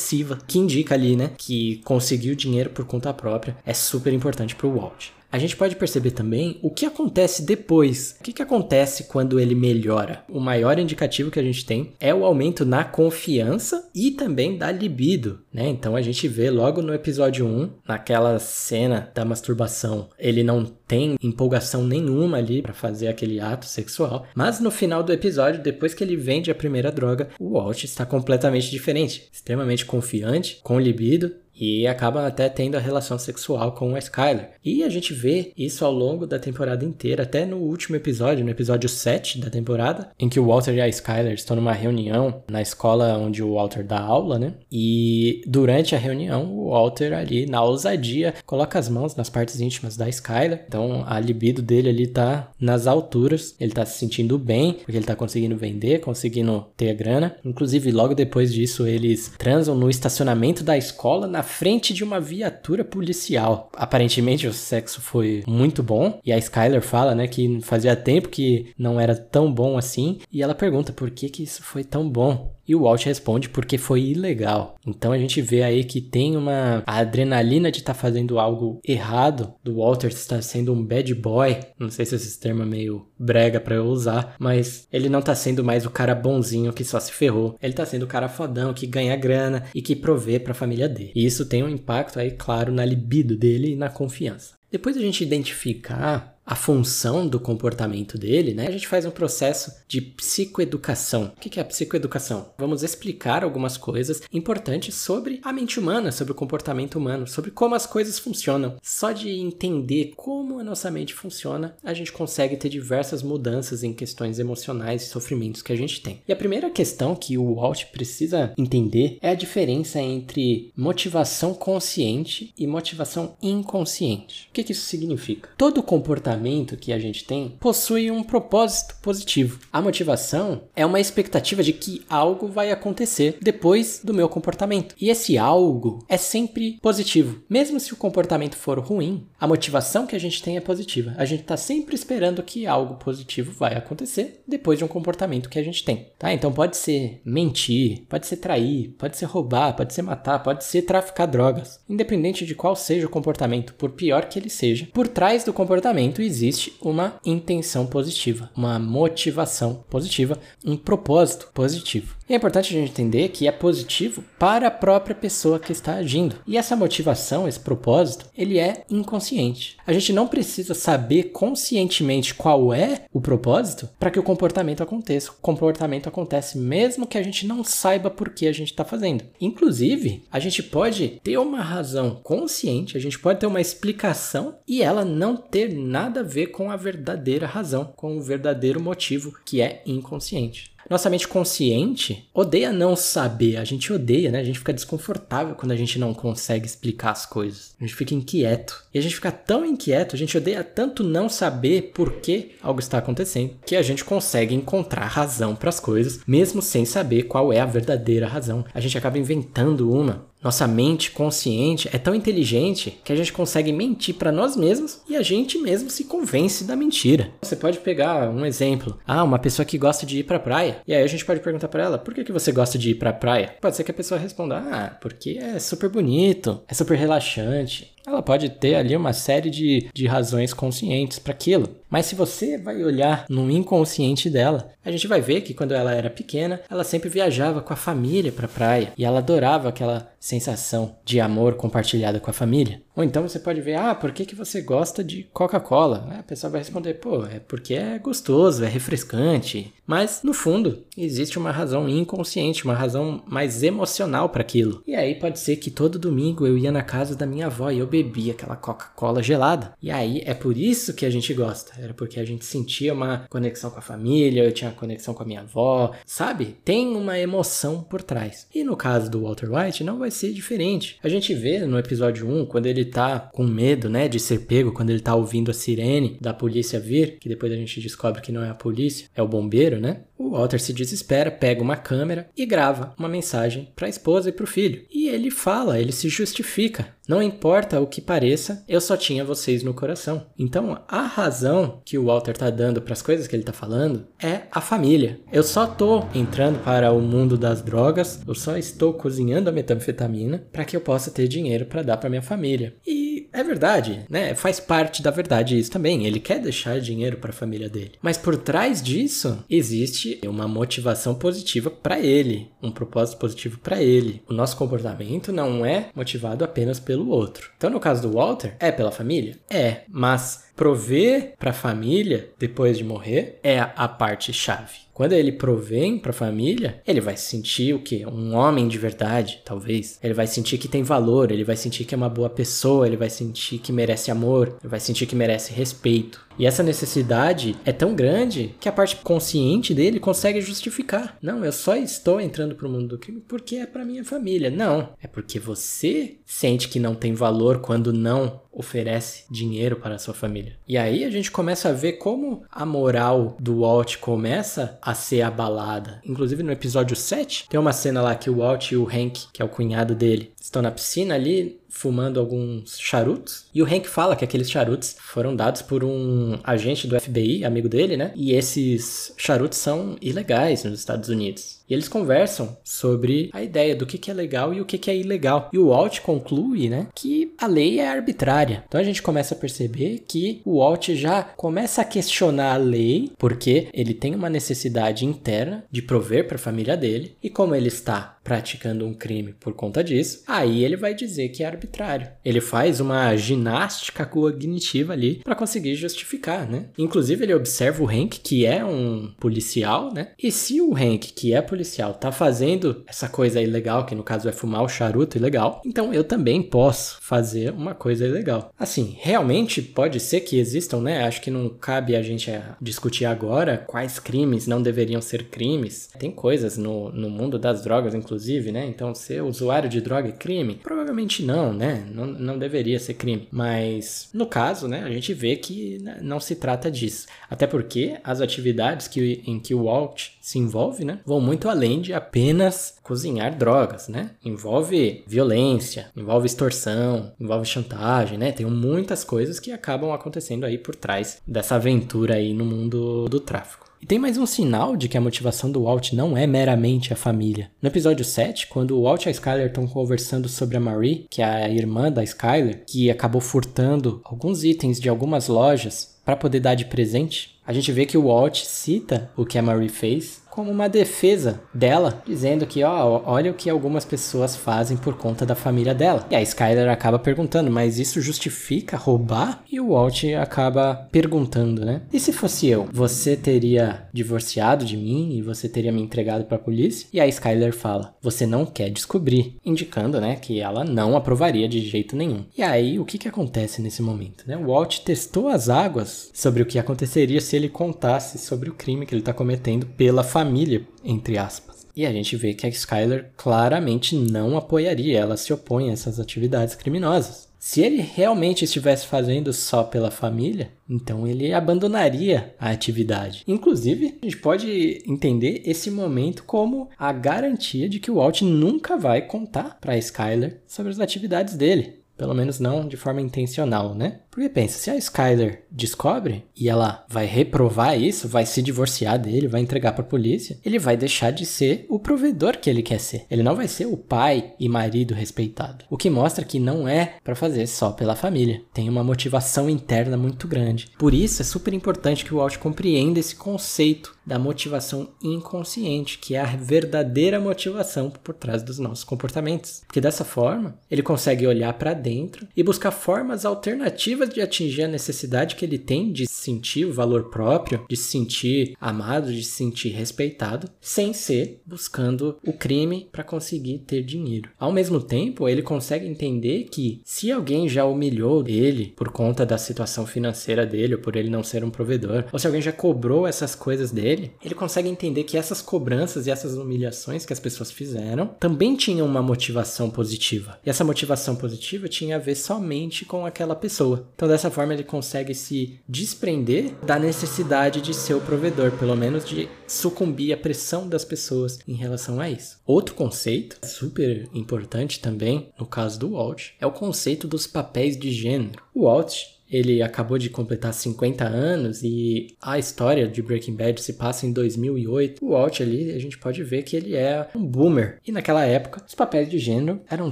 [0.47, 5.14] que indica ali, né, que conseguiu dinheiro por conta própria é super importante pro Walt
[5.35, 8.15] a gente pode perceber também o que acontece depois.
[8.17, 10.23] O que, que acontece quando ele melhora?
[10.29, 14.71] O maior indicativo que a gente tem é o aumento na confiança e também da
[14.71, 15.67] libido, né?
[15.67, 21.17] Então a gente vê logo no episódio 1, naquela cena da masturbação, ele não tem
[21.21, 26.03] empolgação nenhuma ali para fazer aquele ato sexual, mas no final do episódio, depois que
[26.03, 31.87] ele vende a primeira droga, o Walt está completamente diferente, extremamente confiante, com libido e
[31.87, 34.51] acaba até tendo a relação sexual com a Skyler.
[34.63, 38.51] E a gente vê isso ao longo da temporada inteira, até no último episódio, no
[38.51, 42.61] episódio 7 da temporada, em que o Walter e a Skyler estão numa reunião na
[42.61, 44.53] escola onde o Walter dá aula, né?
[44.71, 49.95] E durante a reunião, o Walter ali, na ousadia, coloca as mãos nas partes íntimas
[49.95, 50.65] da Skyler.
[50.67, 55.05] Então a libido dele ali tá nas alturas, ele tá se sentindo bem, porque ele
[55.05, 57.35] tá conseguindo vender, conseguindo ter a grana.
[57.43, 62.83] Inclusive, logo depois disso, eles transam no estacionamento da escola na frente de uma viatura
[62.83, 63.69] policial.
[63.73, 68.73] Aparentemente o sexo foi muito bom e a Skyler fala, né, que fazia tempo que
[68.77, 72.55] não era tão bom assim e ela pergunta por que que isso foi tão bom.
[72.67, 74.75] E o Walt responde porque foi ilegal.
[74.85, 78.79] Então a gente vê aí que tem uma a adrenalina de estar tá fazendo algo
[78.83, 81.57] errado, do Walter estar sendo um bad boy.
[81.77, 85.35] Não sei se esse termo é meio brega para eu usar, mas ele não tá
[85.35, 87.55] sendo mais o cara bonzinho que só se ferrou.
[87.61, 90.89] Ele tá sendo o cara fodão que ganha grana e que provê para a família
[90.89, 91.11] dele.
[91.15, 94.53] E isso tem um impacto aí claro na libido dele e na confiança.
[94.71, 98.67] Depois a gente identificar a função do comportamento dele, né?
[98.67, 101.33] A gente faz um processo de psicoeducação.
[101.35, 102.53] O que é a psicoeducação?
[102.57, 107.73] Vamos explicar algumas coisas importantes sobre a mente humana, sobre o comportamento humano, sobre como
[107.73, 108.75] as coisas funcionam.
[108.81, 113.93] Só de entender como a nossa mente funciona, a gente consegue ter diversas mudanças em
[113.93, 116.21] questões emocionais e sofrimentos que a gente tem.
[116.27, 122.53] E a primeira questão que o Walt precisa entender é a diferença entre motivação consciente
[122.57, 124.47] e motivação inconsciente.
[124.49, 125.49] O que, isso significa?
[125.57, 129.59] Todo comportamento comportamento que a gente tem possui um propósito positivo.
[129.71, 134.95] A motivação é uma expectativa de que algo vai acontecer depois do meu comportamento.
[134.99, 137.41] E esse algo é sempre positivo.
[137.49, 141.13] Mesmo se o comportamento for ruim, a motivação que a gente tem é positiva.
[141.17, 145.59] A gente está sempre esperando que algo positivo vai acontecer depois de um comportamento que
[145.59, 146.07] a gente tem.
[146.19, 146.33] Tá?
[146.33, 150.81] Então pode ser mentir, pode ser trair, pode ser roubar, pode ser matar, pode ser
[150.83, 151.79] traficar drogas.
[151.87, 156.21] Independente de qual seja o comportamento, por pior que ele seja, por trás do comportamento
[156.25, 162.15] existe uma intenção positiva, uma motivação positiva, um propósito positivo.
[162.27, 165.95] E é importante a gente entender que é positivo para a própria pessoa que está
[165.95, 166.37] agindo.
[166.47, 169.77] E essa motivação, esse propósito, ele é inconsciente.
[169.85, 175.29] A gente não precisa saber conscientemente qual é o propósito para que o comportamento aconteça.
[175.29, 179.23] O comportamento acontece mesmo que a gente não saiba por que a gente está fazendo.
[179.39, 184.81] Inclusive, a gente pode ter uma razão consciente, a gente pode ter uma explicação e
[184.81, 189.61] ela não ter nada a ver com a verdadeira razão, com o verdadeiro motivo que
[189.61, 190.74] é inconsciente.
[190.89, 194.39] Nossa mente consciente odeia não saber, a gente odeia, né?
[194.39, 197.75] A gente fica desconfortável quando a gente não consegue explicar as coisas.
[197.79, 198.83] A gente fica inquieto.
[198.93, 202.79] E a gente fica tão inquieto, a gente odeia tanto não saber por que algo
[202.79, 207.51] está acontecendo, que a gente consegue encontrar razão para as coisas, mesmo sem saber qual
[207.51, 208.63] é a verdadeira razão.
[208.73, 210.25] A gente acaba inventando uma.
[210.45, 215.15] Nossa mente consciente é tão inteligente que a gente consegue mentir para nós mesmos e
[215.15, 217.31] a gente mesmo se convence da mentira.
[217.41, 218.95] Você pode pegar um exemplo.
[219.07, 220.83] Ah, uma pessoa que gosta de ir para praia.
[220.87, 222.95] E aí a gente pode perguntar para ela: "Por que que você gosta de ir
[222.95, 226.95] para praia?" Pode ser que a pessoa responda: "Ah, porque é super bonito, é super
[226.95, 231.69] relaxante, ela pode ter ali uma série de, de razões conscientes para aquilo.
[231.89, 235.93] Mas se você vai olhar no inconsciente dela, a gente vai ver que quando ela
[235.93, 240.11] era pequena, ela sempre viajava com a família para a praia e ela adorava aquela
[240.19, 242.81] sensação de amor compartilhada com a família.
[242.95, 246.15] Ou então você pode ver, ah, por que, que você gosta de Coca-Cola?
[246.17, 249.73] A pessoa vai responder, pô, é porque é gostoso, é refrescante.
[249.85, 254.81] Mas, no fundo, existe uma razão inconsciente, uma razão mais emocional para aquilo.
[254.87, 257.79] E aí pode ser que todo domingo eu ia na casa da minha avó e
[257.79, 259.73] eu bebia aquela Coca-Cola gelada.
[259.81, 261.73] E aí é por isso que a gente gosta.
[261.79, 265.25] Era porque a gente sentia uma conexão com a família, eu tinha conexão com a
[265.25, 266.57] minha avó, sabe?
[266.65, 268.47] Tem uma emoção por trás.
[268.55, 270.97] E no caso do Walter White, não vai ser diferente.
[271.03, 274.71] A gente vê no episódio 1, quando ele tá com medo, né, de ser pego,
[274.71, 278.31] quando ele tá ouvindo a sirene da polícia vir, que depois a gente descobre que
[278.31, 280.01] não é a polícia, é o bombeiro, né?
[280.17, 284.31] O Walter se desespera, pega uma câmera e grava uma mensagem para a esposa e
[284.31, 284.85] para o filho.
[285.07, 286.95] Ele fala, ele se justifica.
[287.07, 290.25] Não importa o que pareça, eu só tinha vocês no coração.
[290.37, 294.07] Então, a razão que o Walter tá dando para as coisas que ele tá falando
[294.21, 295.19] é a família.
[295.31, 300.47] Eu só tô entrando para o mundo das drogas, eu só estou cozinhando a metanfetamina
[300.51, 302.75] para que eu possa ter dinheiro para dar para minha família.
[302.85, 304.33] E é verdade, né?
[304.33, 306.05] Faz parte da verdade isso também.
[306.05, 307.93] Ele quer deixar dinheiro para a família dele.
[308.01, 314.21] Mas por trás disso existe uma motivação positiva para ele, um propósito positivo para ele.
[314.29, 314.94] O nosso comportamento
[315.31, 317.51] não é motivado apenas pelo outro.
[317.57, 319.37] Então, no caso do Walter, é pela família?
[319.49, 324.85] É, mas prover para a família depois de morrer é a parte chave.
[324.95, 328.05] Quando ele provém para a família, ele vai sentir o quê?
[328.07, 329.99] Um homem de verdade, talvez.
[330.01, 332.95] Ele vai sentir que tem valor, ele vai sentir que é uma boa pessoa, ele
[332.95, 336.23] vai sentir que merece amor, ele vai sentir que merece respeito.
[336.39, 341.17] E essa necessidade é tão grande que a parte consciente dele consegue justificar.
[341.21, 344.49] Não, eu só estou entrando para o mundo do crime porque é para minha família.
[344.49, 350.13] Não, é porque você sente que não tem valor quando não oferece dinheiro para sua
[350.13, 350.57] família.
[350.67, 355.21] E aí a gente começa a ver como a moral do Walt começa a ser
[355.21, 356.01] abalada.
[356.05, 359.41] Inclusive no episódio 7, tem uma cena lá que o Walt e o Hank, que
[359.41, 363.45] é o cunhado dele, estão na piscina ali fumando alguns charutos.
[363.53, 367.67] E o Hank fala que aqueles charutos foram dados por um agente do FBI, amigo
[367.67, 368.13] dele, né?
[368.15, 371.55] E esses charutos são ilegais nos Estados Unidos.
[371.67, 374.89] E eles conversam sobre a ideia do que, que é legal e o que, que
[374.89, 375.49] é ilegal.
[375.51, 378.63] E o Walt conclui, né, que a lei é arbitrária.
[378.67, 383.11] Então a gente começa a perceber que o Walt já começa a questionar a lei,
[383.17, 387.67] porque ele tem uma necessidade interna de prover para a família dele, e como ele
[387.67, 392.07] está praticando um crime por conta disso, aí ele vai dizer que é arbitrário.
[392.23, 396.67] Ele faz uma ginástica cognitiva ali para conseguir justificar, né?
[396.77, 400.09] Inclusive ele observa o Hank, que é um policial, né?
[400.21, 404.27] E se o Hank, que é policial tá fazendo essa coisa ilegal, que no caso
[404.29, 408.51] é fumar o charuto ilegal, então eu também posso fazer uma coisa ilegal.
[408.57, 411.03] Assim, realmente pode ser que existam, né?
[411.03, 415.89] Acho que não cabe a gente eh, discutir agora quais crimes não deveriam ser crimes.
[415.97, 418.65] Tem coisas no, no mundo das drogas, inclusive, né?
[418.65, 420.59] Então, ser usuário de droga é crime?
[420.63, 421.85] Provavelmente não, né?
[421.93, 423.27] Não, não deveria ser crime.
[423.31, 427.05] Mas, no caso, né, a gente vê que né, não se trata disso.
[427.29, 431.49] Até porque as atividades que, em que o Walt se envolve, né, vão muito muito
[431.49, 434.11] além de apenas cozinhar drogas, né?
[434.23, 438.31] Envolve violência, envolve extorsão, envolve chantagem, né?
[438.31, 443.19] Tem muitas coisas que acabam acontecendo aí por trás dessa aventura aí no mundo do
[443.19, 443.65] tráfico.
[443.85, 446.95] E tem mais um sinal de que a motivação do Walt não é meramente a
[446.95, 447.51] família.
[447.61, 451.21] No episódio 7, quando o Walt e a Skyler estão conversando sobre a Marie, que
[451.21, 456.39] é a irmã da Skyler, que acabou furtando alguns itens de algumas lojas para poder
[456.39, 460.23] dar de presente, a gente vê que o Walt cita o que a Marie fez
[460.35, 465.25] como uma defesa dela, dizendo que, ó, olha o que algumas pessoas fazem por conta
[465.25, 466.05] da família dela.
[466.11, 469.41] E a Skyler acaba perguntando, mas isso justifica roubar?
[469.49, 471.83] E o Walt acaba perguntando, né?
[471.93, 476.35] E se fosse eu, você teria divorciado de mim e você teria me entregado para
[476.35, 476.89] a polícia?
[476.91, 481.61] E a Skyler fala, você não quer descobrir, indicando, né, que ela não aprovaria de
[481.61, 482.25] jeito nenhum.
[482.37, 484.35] E aí, o que que acontece nesse momento, né?
[484.35, 488.85] O Walt testou as águas sobre o que aconteceria se ele contasse sobre o crime
[488.85, 491.65] que ele está cometendo pela família entre aspas.
[491.75, 495.99] E a gente vê que a Skyler claramente não apoiaria, ela se opõe a essas
[495.99, 497.25] atividades criminosas.
[497.37, 503.23] Se ele realmente estivesse fazendo só pela família, então ele abandonaria a atividade.
[503.27, 508.77] Inclusive, a gente pode entender esse momento como a garantia de que o Walt nunca
[508.77, 511.83] vai contar para Skyler sobre as atividades dele.
[511.95, 513.99] Pelo menos não de forma intencional, né?
[514.15, 519.27] Porque pensa, se a Skyler descobre e ela vai reprovar isso, vai se divorciar dele,
[519.27, 522.79] vai entregar para a polícia, ele vai deixar de ser o provedor que ele quer
[522.79, 523.05] ser.
[523.11, 525.65] Ele não vai ser o pai e marido respeitado.
[525.69, 528.41] O que mostra que não é para fazer só pela família.
[528.53, 530.71] Tem uma motivação interna muito grande.
[530.79, 536.15] Por isso é super importante que o Walt compreenda esse conceito da motivação inconsciente, que
[536.15, 539.63] é a verdadeira motivação por trás dos nossos comportamentos.
[539.65, 544.67] Porque dessa forma, ele consegue olhar para dentro e buscar formas alternativas de atingir a
[544.67, 549.31] necessidade que ele tem de sentir o valor próprio, de se sentir amado, de se
[549.31, 554.29] sentir respeitado, sem ser buscando o crime para conseguir ter dinheiro.
[554.39, 559.37] Ao mesmo tempo, ele consegue entender que se alguém já humilhou ele por conta da
[559.37, 563.07] situação financeira dele ou por ele não ser um provedor, ou se alguém já cobrou
[563.07, 567.51] essas coisas dele, ele consegue entender que essas cobranças e essas humilhações que as pessoas
[567.51, 570.39] fizeram também tinham uma motivação positiva.
[570.45, 573.87] E essa motivação positiva tinha a ver somente com aquela pessoa.
[573.95, 579.05] Então, dessa forma, ele consegue se desprender da necessidade de ser o provedor, pelo menos
[579.05, 582.37] de sucumbir à pressão das pessoas em relação a isso.
[582.45, 587.89] Outro conceito, super importante também, no caso do Walt, é o conceito dos papéis de
[587.91, 588.43] gênero.
[588.53, 593.73] O Walt ele acabou de completar 50 anos e a história de Breaking Bad se
[593.73, 595.03] passa em 2008.
[595.03, 597.79] O Walt ali, a gente pode ver que ele é um boomer.
[597.85, 599.91] E naquela época, os papéis de gênero eram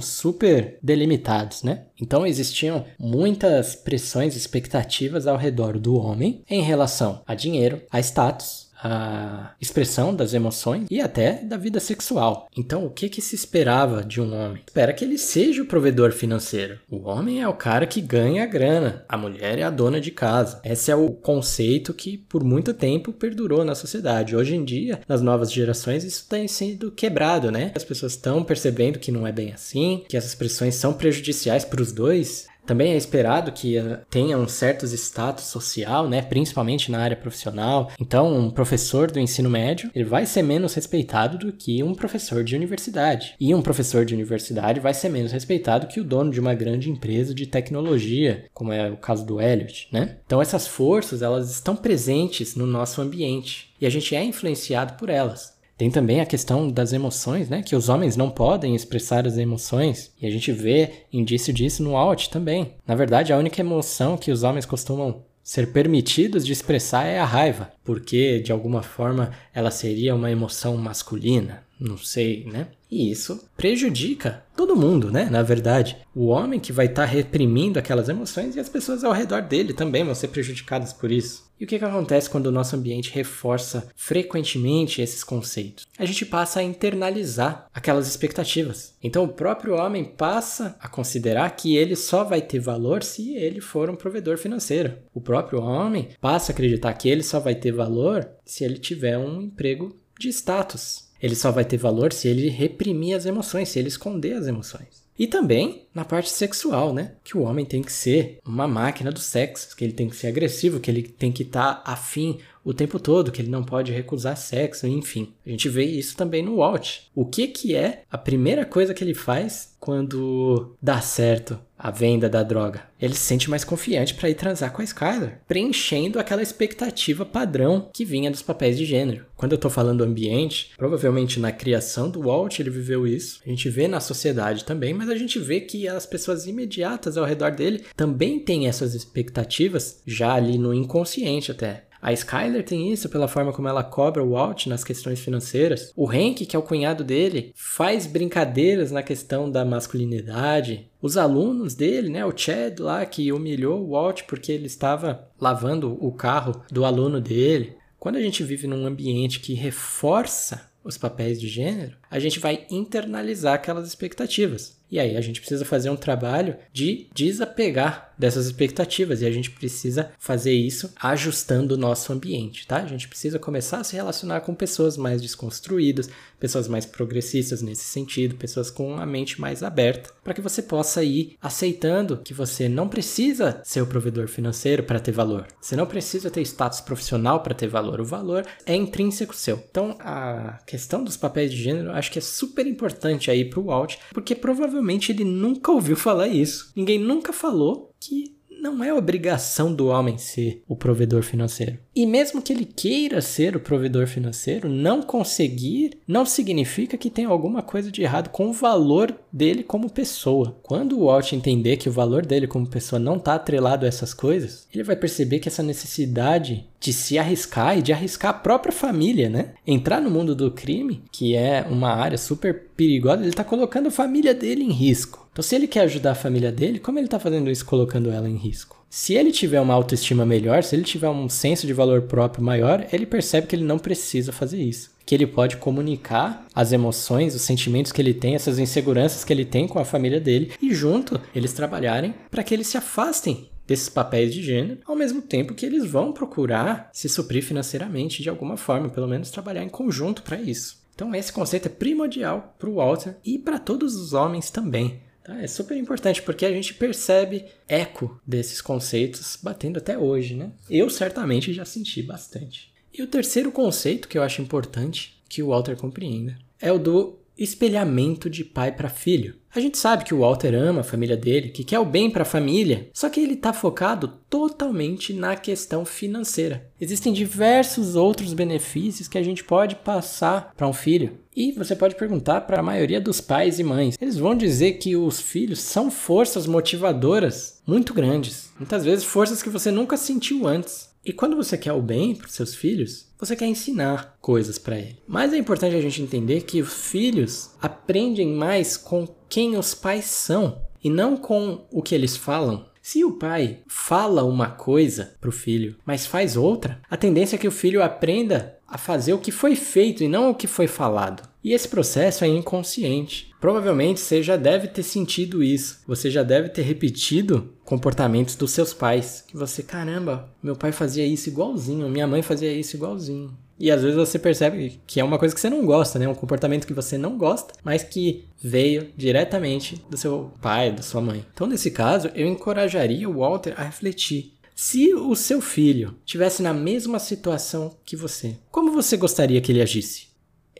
[0.00, 1.86] super delimitados, né?
[2.00, 8.00] Então existiam muitas pressões e expectativas ao redor do homem em relação a dinheiro, a
[8.00, 12.48] status, a expressão das emoções e até da vida sexual.
[12.56, 14.62] Então, o que, que se esperava de um homem?
[14.66, 16.78] Espera que ele seja o provedor financeiro.
[16.90, 20.10] O homem é o cara que ganha a grana, a mulher é a dona de
[20.10, 20.60] casa.
[20.62, 24.36] Esse é o conceito que por muito tempo perdurou na sociedade.
[24.36, 27.72] Hoje em dia, nas novas gerações, isso tem sido quebrado, né?
[27.74, 31.80] As pessoas estão percebendo que não é bem assim, que essas pressões são prejudiciais para
[31.80, 32.46] os dois.
[32.66, 37.90] Também é esperado que eh, tenha um certo status social, né, principalmente na área profissional.
[38.00, 42.42] Então, um professor do ensino médio, ele vai ser menos respeitado do que um professor
[42.42, 43.34] de universidade.
[43.38, 46.90] E um professor de universidade vai ser menos respeitado que o dono de uma grande
[46.90, 50.16] empresa de tecnologia, como é o caso do Elliot, né?
[50.24, 55.08] Então, essas forças, elas estão presentes no nosso ambiente e a gente é influenciado por
[55.08, 55.53] elas.
[55.76, 57.62] Tem também a questão das emoções, né?
[57.62, 60.12] Que os homens não podem expressar as emoções.
[60.20, 62.74] E a gente vê indício disso no Alt também.
[62.86, 67.24] Na verdade, a única emoção que os homens costumam ser permitidos de expressar é a
[67.24, 72.68] raiva, porque de alguma forma ela seria uma emoção masculina, não sei, né?
[72.94, 75.28] E isso prejudica todo mundo, né?
[75.28, 79.12] Na verdade, o homem que vai estar tá reprimindo aquelas emoções e as pessoas ao
[79.12, 81.42] redor dele também vão ser prejudicadas por isso.
[81.58, 85.88] E o que, que acontece quando o nosso ambiente reforça frequentemente esses conceitos?
[85.98, 88.94] A gente passa a internalizar aquelas expectativas.
[89.02, 93.60] Então, o próprio homem passa a considerar que ele só vai ter valor se ele
[93.60, 94.98] for um provedor financeiro.
[95.12, 99.18] O próprio homem passa a acreditar que ele só vai ter valor se ele tiver
[99.18, 101.03] um emprego de status.
[101.24, 105.02] Ele só vai ter valor se ele reprimir as emoções, se ele esconder as emoções.
[105.18, 107.12] E também na parte sexual, né?
[107.24, 110.26] Que o homem tem que ser uma máquina do sexo, que ele tem que ser
[110.26, 113.90] agressivo, que ele tem que estar tá afim o tempo todo, que ele não pode
[113.90, 115.32] recusar sexo, enfim.
[115.46, 116.98] A gente vê isso também no Walt.
[117.14, 122.30] O que que é a primeira coisa que ele faz quando dá certo a venda
[122.30, 122.84] da droga.
[122.98, 127.90] Ele se sente mais confiante para ir transar com a Skyler, preenchendo aquela expectativa padrão
[127.92, 129.26] que vinha dos papéis de gênero.
[129.36, 133.42] Quando eu tô falando ambiente, provavelmente na criação do Walt ele viveu isso.
[133.44, 137.26] A gente vê na sociedade também, mas a gente vê que as pessoas imediatas ao
[137.26, 141.84] redor dele também têm essas expectativas já ali no inconsciente até.
[142.04, 145.90] A Skyler tem isso pela forma como ela cobra o Walt nas questões financeiras.
[145.96, 150.90] O Hank, que é o cunhado dele, faz brincadeiras na questão da masculinidade.
[151.00, 155.96] Os alunos dele, né, o Chad lá que humilhou o Walt porque ele estava lavando
[155.98, 157.74] o carro do aluno dele.
[157.98, 162.64] Quando a gente vive num ambiente que reforça os papéis de gênero, a gente vai
[162.70, 164.76] internalizar aquelas expectativas.
[164.94, 169.50] E aí a gente precisa fazer um trabalho de desapegar dessas expectativas e a gente
[169.50, 172.76] precisa fazer isso ajustando o nosso ambiente, tá?
[172.76, 177.84] A gente precisa começar a se relacionar com pessoas mais desconstruídas, pessoas mais progressistas nesse
[177.84, 182.68] sentido, pessoas com a mente mais aberta, para que você possa ir aceitando que você
[182.68, 185.46] não precisa ser o provedor financeiro para ter valor.
[185.60, 188.00] Você não precisa ter status profissional para ter valor.
[188.00, 189.60] O valor é intrínseco seu.
[189.70, 193.64] Então, a questão dos papéis de gênero acho que é super importante aí para o
[193.64, 196.70] Walt, porque provavelmente ele nunca ouviu falar isso.
[196.76, 201.78] Ninguém nunca falou que não é obrigação do homem ser o provedor financeiro.
[201.94, 207.26] E mesmo que ele queira ser o provedor financeiro, não conseguir não significa que tem
[207.26, 210.56] alguma coisa de errado com o valor dele como pessoa.
[210.62, 214.14] Quando o Walt entender que o valor dele como pessoa não está atrelado a essas
[214.14, 218.70] coisas, ele vai perceber que essa necessidade de se arriscar e de arriscar a própria
[218.70, 219.54] família, né?
[219.66, 223.90] Entrar no mundo do crime, que é uma área super perigosa, ele está colocando a
[223.90, 225.26] família dele em risco.
[225.32, 228.28] Então, se ele quer ajudar a família dele, como ele está fazendo isso colocando ela
[228.28, 228.84] em risco?
[228.90, 232.86] Se ele tiver uma autoestima melhor, se ele tiver um senso de valor próprio maior,
[232.92, 234.90] ele percebe que ele não precisa fazer isso.
[235.06, 239.46] Que ele pode comunicar as emoções, os sentimentos que ele tem, essas inseguranças que ele
[239.46, 243.88] tem com a família dele e junto eles trabalharem para que eles se afastem desses
[243.88, 248.56] papéis de gênero, ao mesmo tempo que eles vão procurar se suprir financeiramente de alguma
[248.56, 250.82] forma, pelo menos trabalhar em conjunto para isso.
[250.94, 255.00] Então esse conceito é primordial para o Walter e para todos os homens também.
[255.24, 255.40] Tá?
[255.42, 260.52] É super importante porque a gente percebe eco desses conceitos batendo até hoje, né?
[260.68, 262.72] Eu certamente já senti bastante.
[262.92, 267.18] E o terceiro conceito que eu acho importante que o Walter compreenda é o do
[267.36, 269.36] espelhamento de pai para filho.
[269.54, 272.22] A gente sabe que o Walter ama a família dele, que quer o bem para
[272.22, 276.68] a família, só que ele está focado totalmente na questão financeira.
[276.80, 281.18] Existem diversos outros benefícios que a gente pode passar para um filho.
[281.36, 283.96] E você pode perguntar para a maioria dos pais e mães.
[284.00, 288.50] Eles vão dizer que os filhos são forças motivadoras muito grandes.
[288.58, 290.93] Muitas vezes forças que você nunca sentiu antes.
[291.04, 294.98] E quando você quer o bem para seus filhos, você quer ensinar coisas para ele.
[295.06, 300.06] Mas é importante a gente entender que os filhos aprendem mais com quem os pais
[300.06, 302.66] são e não com o que eles falam.
[302.80, 307.38] Se o pai fala uma coisa para o filho, mas faz outra, a tendência é
[307.38, 310.66] que o filho aprenda a fazer o que foi feito e não o que foi
[310.66, 311.28] falado.
[311.42, 313.33] E esse processo é inconsciente.
[313.44, 315.82] Provavelmente você já deve ter sentido isso.
[315.86, 319.22] Você já deve ter repetido comportamentos dos seus pais.
[319.28, 323.36] Que você, caramba, meu pai fazia isso igualzinho, minha mãe fazia isso igualzinho.
[323.60, 326.08] E às vezes você percebe que é uma coisa que você não gosta, né?
[326.08, 331.02] Um comportamento que você não gosta, mas que veio diretamente do seu pai, da sua
[331.02, 331.22] mãe.
[331.34, 334.32] Então, nesse caso, eu encorajaria o Walter a refletir.
[334.54, 339.60] Se o seu filho tivesse na mesma situação que você, como você gostaria que ele
[339.60, 340.13] agisse?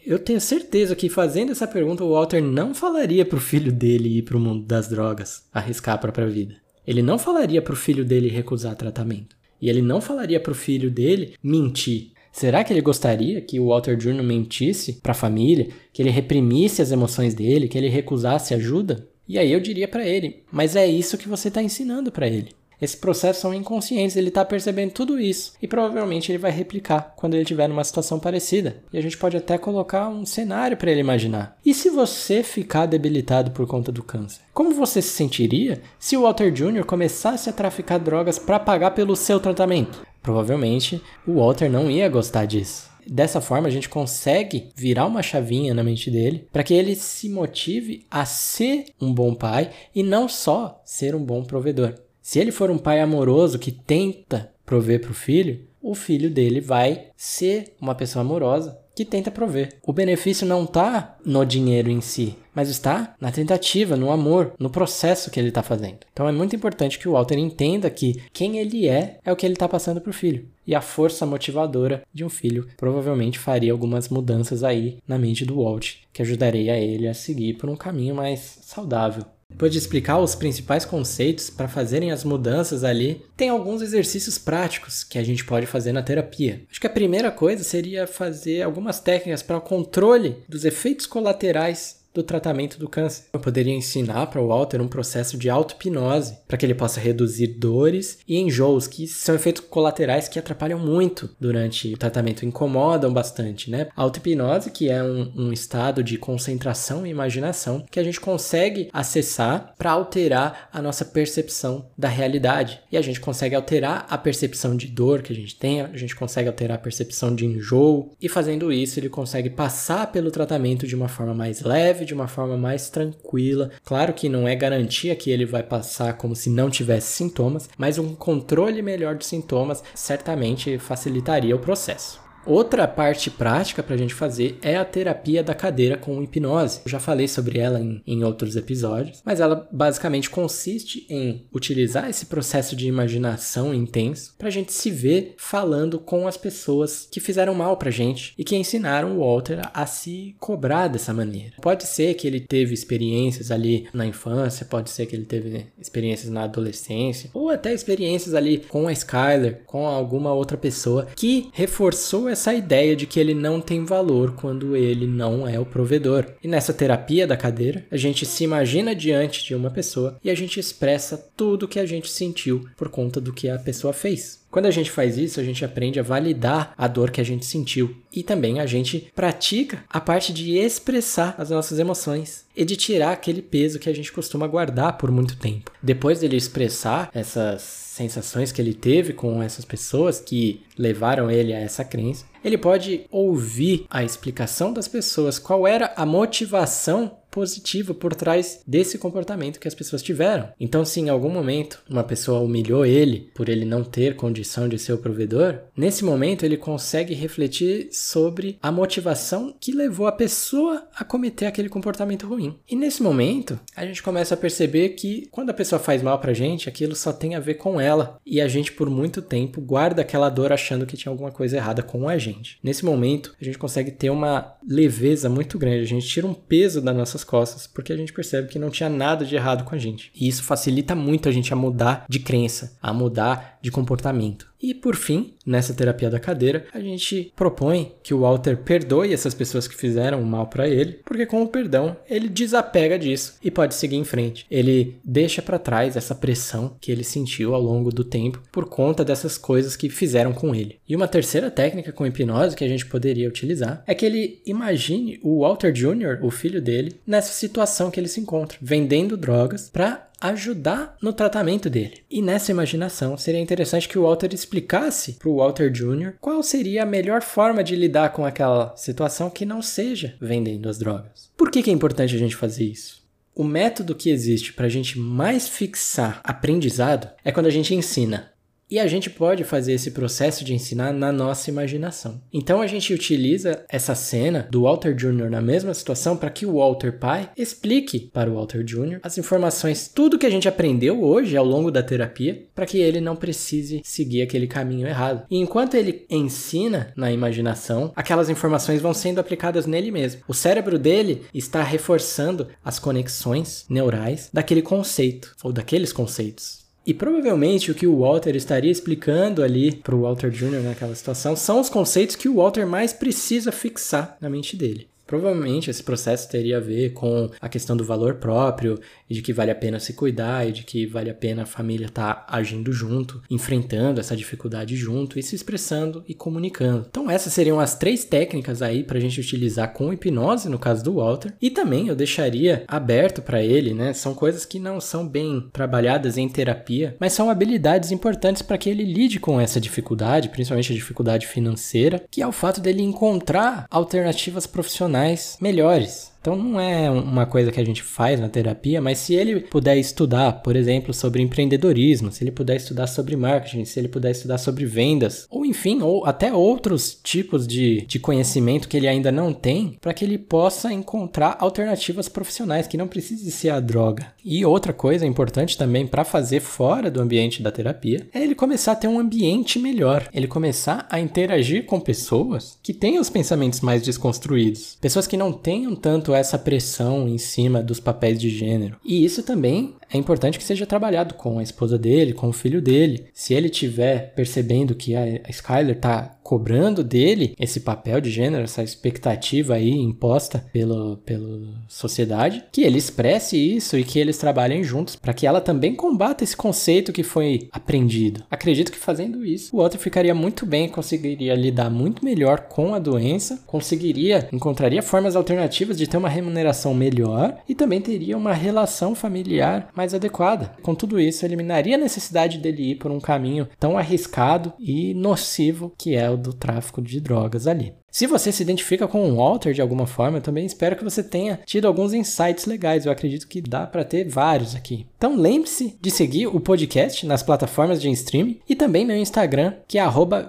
[0.06, 4.22] Eu tenho certeza que fazendo essa pergunta o Walter não falaria pro filho dele ir
[4.22, 6.56] pro mundo das drogas, arriscar a própria vida.
[6.86, 9.36] Ele não falaria pro filho dele recusar tratamento.
[9.60, 12.12] E ele não falaria pro filho dele mentir.
[12.30, 14.22] Será que ele gostaria que o Walter Jr.
[14.22, 19.08] mentisse para a família, que ele reprimisse as emoções dele, que ele recusasse ajuda?
[19.26, 22.50] E aí eu diria para ele: "Mas é isso que você está ensinando para ele.
[22.84, 27.32] Esses processos são inconscientes, ele está percebendo tudo isso e provavelmente ele vai replicar quando
[27.32, 28.82] ele estiver numa situação parecida.
[28.92, 31.56] E a gente pode até colocar um cenário para ele imaginar.
[31.64, 34.42] E se você ficar debilitado por conta do câncer?
[34.52, 36.84] Como você se sentiria se o Walter Jr.
[36.84, 40.06] começasse a traficar drogas para pagar pelo seu tratamento?
[40.22, 42.92] Provavelmente o Walter não ia gostar disso.
[43.06, 47.28] Dessa forma, a gente consegue virar uma chavinha na mente dele para que ele se
[47.28, 51.94] motive a ser um bom pai e não só ser um bom provedor.
[52.24, 56.58] Se ele for um pai amoroso que tenta prover para o filho, o filho dele
[56.58, 59.76] vai ser uma pessoa amorosa que tenta prover.
[59.86, 64.70] O benefício não está no dinheiro em si, mas está na tentativa, no amor, no
[64.70, 65.98] processo que ele está fazendo.
[66.14, 69.44] Então é muito importante que o Walter entenda que quem ele é é o que
[69.44, 70.48] ele está passando para o filho.
[70.66, 75.62] E a força motivadora de um filho provavelmente faria algumas mudanças aí na mente do
[75.62, 79.26] Walt, que ajudaria ele a seguir por um caminho mais saudável.
[79.54, 85.04] Depois de explicar os principais conceitos para fazerem as mudanças ali, tem alguns exercícios práticos
[85.04, 86.62] que a gente pode fazer na terapia.
[86.68, 92.03] Acho que a primeira coisa seria fazer algumas técnicas para o controle dos efeitos colaterais
[92.14, 93.24] do tratamento do câncer.
[93.32, 97.48] Eu poderia ensinar para o Walter um processo de auto-hipnose para que ele possa reduzir
[97.48, 103.70] dores e enjoos, que são efeitos colaterais que atrapalham muito durante o tratamento, incomodam bastante,
[103.70, 103.88] né?
[103.96, 109.74] Auto-hipnose, que é um, um estado de concentração e imaginação que a gente consegue acessar
[109.76, 112.80] para alterar a nossa percepção da realidade.
[112.92, 116.14] E a gente consegue alterar a percepção de dor que a gente tem, a gente
[116.14, 120.94] consegue alterar a percepção de enjoo, e fazendo isso, ele consegue passar pelo tratamento de
[120.94, 123.70] uma forma mais leve de uma forma mais tranquila.
[123.84, 127.98] Claro que não é garantia que ele vai passar como se não tivesse sintomas, mas
[127.98, 132.23] um controle melhor dos sintomas certamente facilitaria o processo.
[132.46, 136.80] Outra parte prática para a gente fazer é a terapia da cadeira com hipnose.
[136.84, 142.08] Eu já falei sobre ela em, em outros episódios, mas ela basicamente consiste em utilizar
[142.08, 147.20] esse processo de imaginação intenso para a gente se ver falando com as pessoas que
[147.20, 151.54] fizeram mal para gente e que ensinaram o Walter a se cobrar dessa maneira.
[151.62, 156.30] Pode ser que ele teve experiências ali na infância, pode ser que ele teve experiências
[156.30, 162.28] na adolescência, ou até experiências ali com a Skyler, com alguma outra pessoa que reforçou
[162.34, 166.26] essa ideia de que ele não tem valor quando ele não é o provedor.
[166.42, 170.34] E nessa terapia da cadeira, a gente se imagina diante de uma pessoa e a
[170.34, 174.42] gente expressa tudo que a gente sentiu por conta do que a pessoa fez.
[174.50, 177.46] Quando a gente faz isso, a gente aprende a validar a dor que a gente
[177.46, 182.76] sentiu e também a gente pratica a parte de expressar as nossas emoções e de
[182.76, 185.72] tirar aquele peso que a gente costuma guardar por muito tempo.
[185.82, 191.60] Depois dele expressar essas sensações que ele teve com essas pessoas que levaram ele a
[191.60, 198.14] essa crença, ele pode ouvir a explicação das pessoas, qual era a motivação positiva por
[198.14, 200.50] trás desse comportamento que as pessoas tiveram.
[200.60, 204.78] Então, se em algum momento uma pessoa humilhou ele por ele não ter condição de
[204.78, 210.86] ser o provedor, nesse momento ele consegue refletir sobre a motivação que levou a pessoa
[210.94, 212.56] a cometer aquele comportamento ruim.
[212.70, 216.32] E nesse momento, a gente começa a perceber que quando a pessoa faz mal pra
[216.32, 218.20] gente, aquilo só tem a ver com ela.
[218.24, 221.82] E a gente, por muito tempo, guarda aquela dor achando que tinha alguma coisa errada
[221.82, 222.60] com a gente.
[222.62, 226.80] Nesse momento, a gente consegue ter uma leveza muito grande, a gente tira um peso
[226.80, 229.78] das nossas costas, porque a gente percebe que não tinha nada de errado com a
[229.78, 230.12] gente.
[230.14, 234.53] E isso facilita muito a gente a mudar de crença, a mudar de comportamento.
[234.64, 239.34] E por fim, nessa terapia da cadeira, a gente propõe que o Walter perdoe essas
[239.34, 243.74] pessoas que fizeram mal para ele, porque com o perdão ele desapega disso e pode
[243.74, 244.46] seguir em frente.
[244.50, 249.04] Ele deixa para trás essa pressão que ele sentiu ao longo do tempo por conta
[249.04, 250.78] dessas coisas que fizeram com ele.
[250.88, 255.20] E uma terceira técnica com hipnose que a gente poderia utilizar é que ele imagine
[255.22, 260.08] o Walter Jr., o filho dele, nessa situação que ele se encontra, vendendo drogas para
[260.24, 262.02] ajudar no tratamento dele.
[262.10, 266.14] E nessa imaginação, seria interessante que o Walter explicasse para o Walter Jr.
[266.20, 270.78] qual seria a melhor forma de lidar com aquela situação que não seja vendendo as
[270.78, 271.30] drogas.
[271.36, 273.04] Por que, que é importante a gente fazer isso?
[273.34, 278.32] O método que existe para a gente mais fixar aprendizado é quando a gente ensina.
[278.74, 282.20] E a gente pode fazer esse processo de ensinar na nossa imaginação.
[282.32, 285.30] Então a gente utiliza essa cena do Walter Jr.
[285.30, 288.98] na mesma situação para que o Walter pai explique para o Walter Jr.
[289.00, 293.00] as informações, tudo que a gente aprendeu hoje ao longo da terapia, para que ele
[293.00, 295.24] não precise seguir aquele caminho errado.
[295.30, 300.22] E enquanto ele ensina na imaginação, aquelas informações vão sendo aplicadas nele mesmo.
[300.26, 306.63] O cérebro dele está reforçando as conexões neurais daquele conceito ou daqueles conceitos.
[306.86, 310.62] E provavelmente o que o Walter estaria explicando ali para o Walter Jr.
[310.62, 314.88] naquela situação são os conceitos que o Walter mais precisa fixar na mente dele.
[315.06, 318.78] Provavelmente esse processo teria a ver com a questão do valor próprio
[319.08, 321.46] e de que vale a pena se cuidar e de que vale a pena a
[321.46, 326.86] família estar tá agindo junto, enfrentando essa dificuldade junto e se expressando e comunicando.
[326.88, 330.82] Então essas seriam as três técnicas aí para a gente utilizar com hipnose no caso
[330.82, 333.92] do Walter e também eu deixaria aberto para ele, né?
[333.92, 338.70] São coisas que não são bem trabalhadas em terapia, mas são habilidades importantes para que
[338.70, 343.66] ele lide com essa dificuldade, principalmente a dificuldade financeira, que é o fato dele encontrar
[343.70, 344.93] alternativas profissionais
[345.40, 349.40] melhores então não é uma coisa que a gente faz na terapia, mas se ele
[349.40, 354.12] puder estudar, por exemplo, sobre empreendedorismo, se ele puder estudar sobre marketing, se ele puder
[354.12, 359.12] estudar sobre vendas, ou enfim, ou até outros tipos de, de conhecimento que ele ainda
[359.12, 364.06] não tem, para que ele possa encontrar alternativas profissionais, que não precise ser a droga.
[364.24, 368.72] E outra coisa importante também para fazer fora do ambiente da terapia é ele começar
[368.72, 373.60] a ter um ambiente melhor, ele começar a interagir com pessoas que têm os pensamentos
[373.60, 378.76] mais desconstruídos, pessoas que não tenham tanto essa pressão em cima dos papéis de gênero.
[378.84, 382.60] E isso também é importante que seja trabalhado com a esposa dele, com o filho
[382.60, 383.06] dele.
[383.12, 388.62] Se ele tiver percebendo que a Skyler tá cobrando dele esse papel de gênero, essa
[388.62, 394.96] expectativa aí imposta pelo, pela sociedade, que ele expresse isso e que eles trabalhem juntos
[394.96, 398.24] para que ela também combata esse conceito que foi aprendido.
[398.30, 402.78] Acredito que fazendo isso, o outro ficaria muito bem, conseguiria lidar muito melhor com a
[402.78, 408.94] doença, conseguiria, encontraria formas alternativas de ter uma remuneração melhor e também teria uma relação
[408.94, 410.52] familiar mais adequada.
[410.62, 415.72] Com tudo isso, eliminaria a necessidade dele ir por um caminho tão arriscado e nocivo
[415.76, 417.72] que é do tráfico de drogas ali.
[417.90, 421.02] Se você se identifica com o Walter de alguma forma, eu também espero que você
[421.02, 422.84] tenha tido alguns insights legais.
[422.84, 424.86] Eu acredito que dá para ter vários aqui.
[424.98, 429.78] Então lembre-se de seguir o podcast nas plataformas de streaming e também meu Instagram, que
[429.78, 429.84] é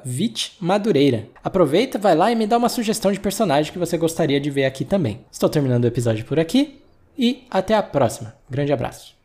[0.06, 1.28] @vitmadureira.
[1.44, 4.66] Aproveita, vai lá e me dá uma sugestão de personagem que você gostaria de ver
[4.66, 5.22] aqui também.
[5.32, 6.82] Estou terminando o episódio por aqui
[7.18, 8.36] e até a próxima.
[8.50, 9.25] Grande abraço.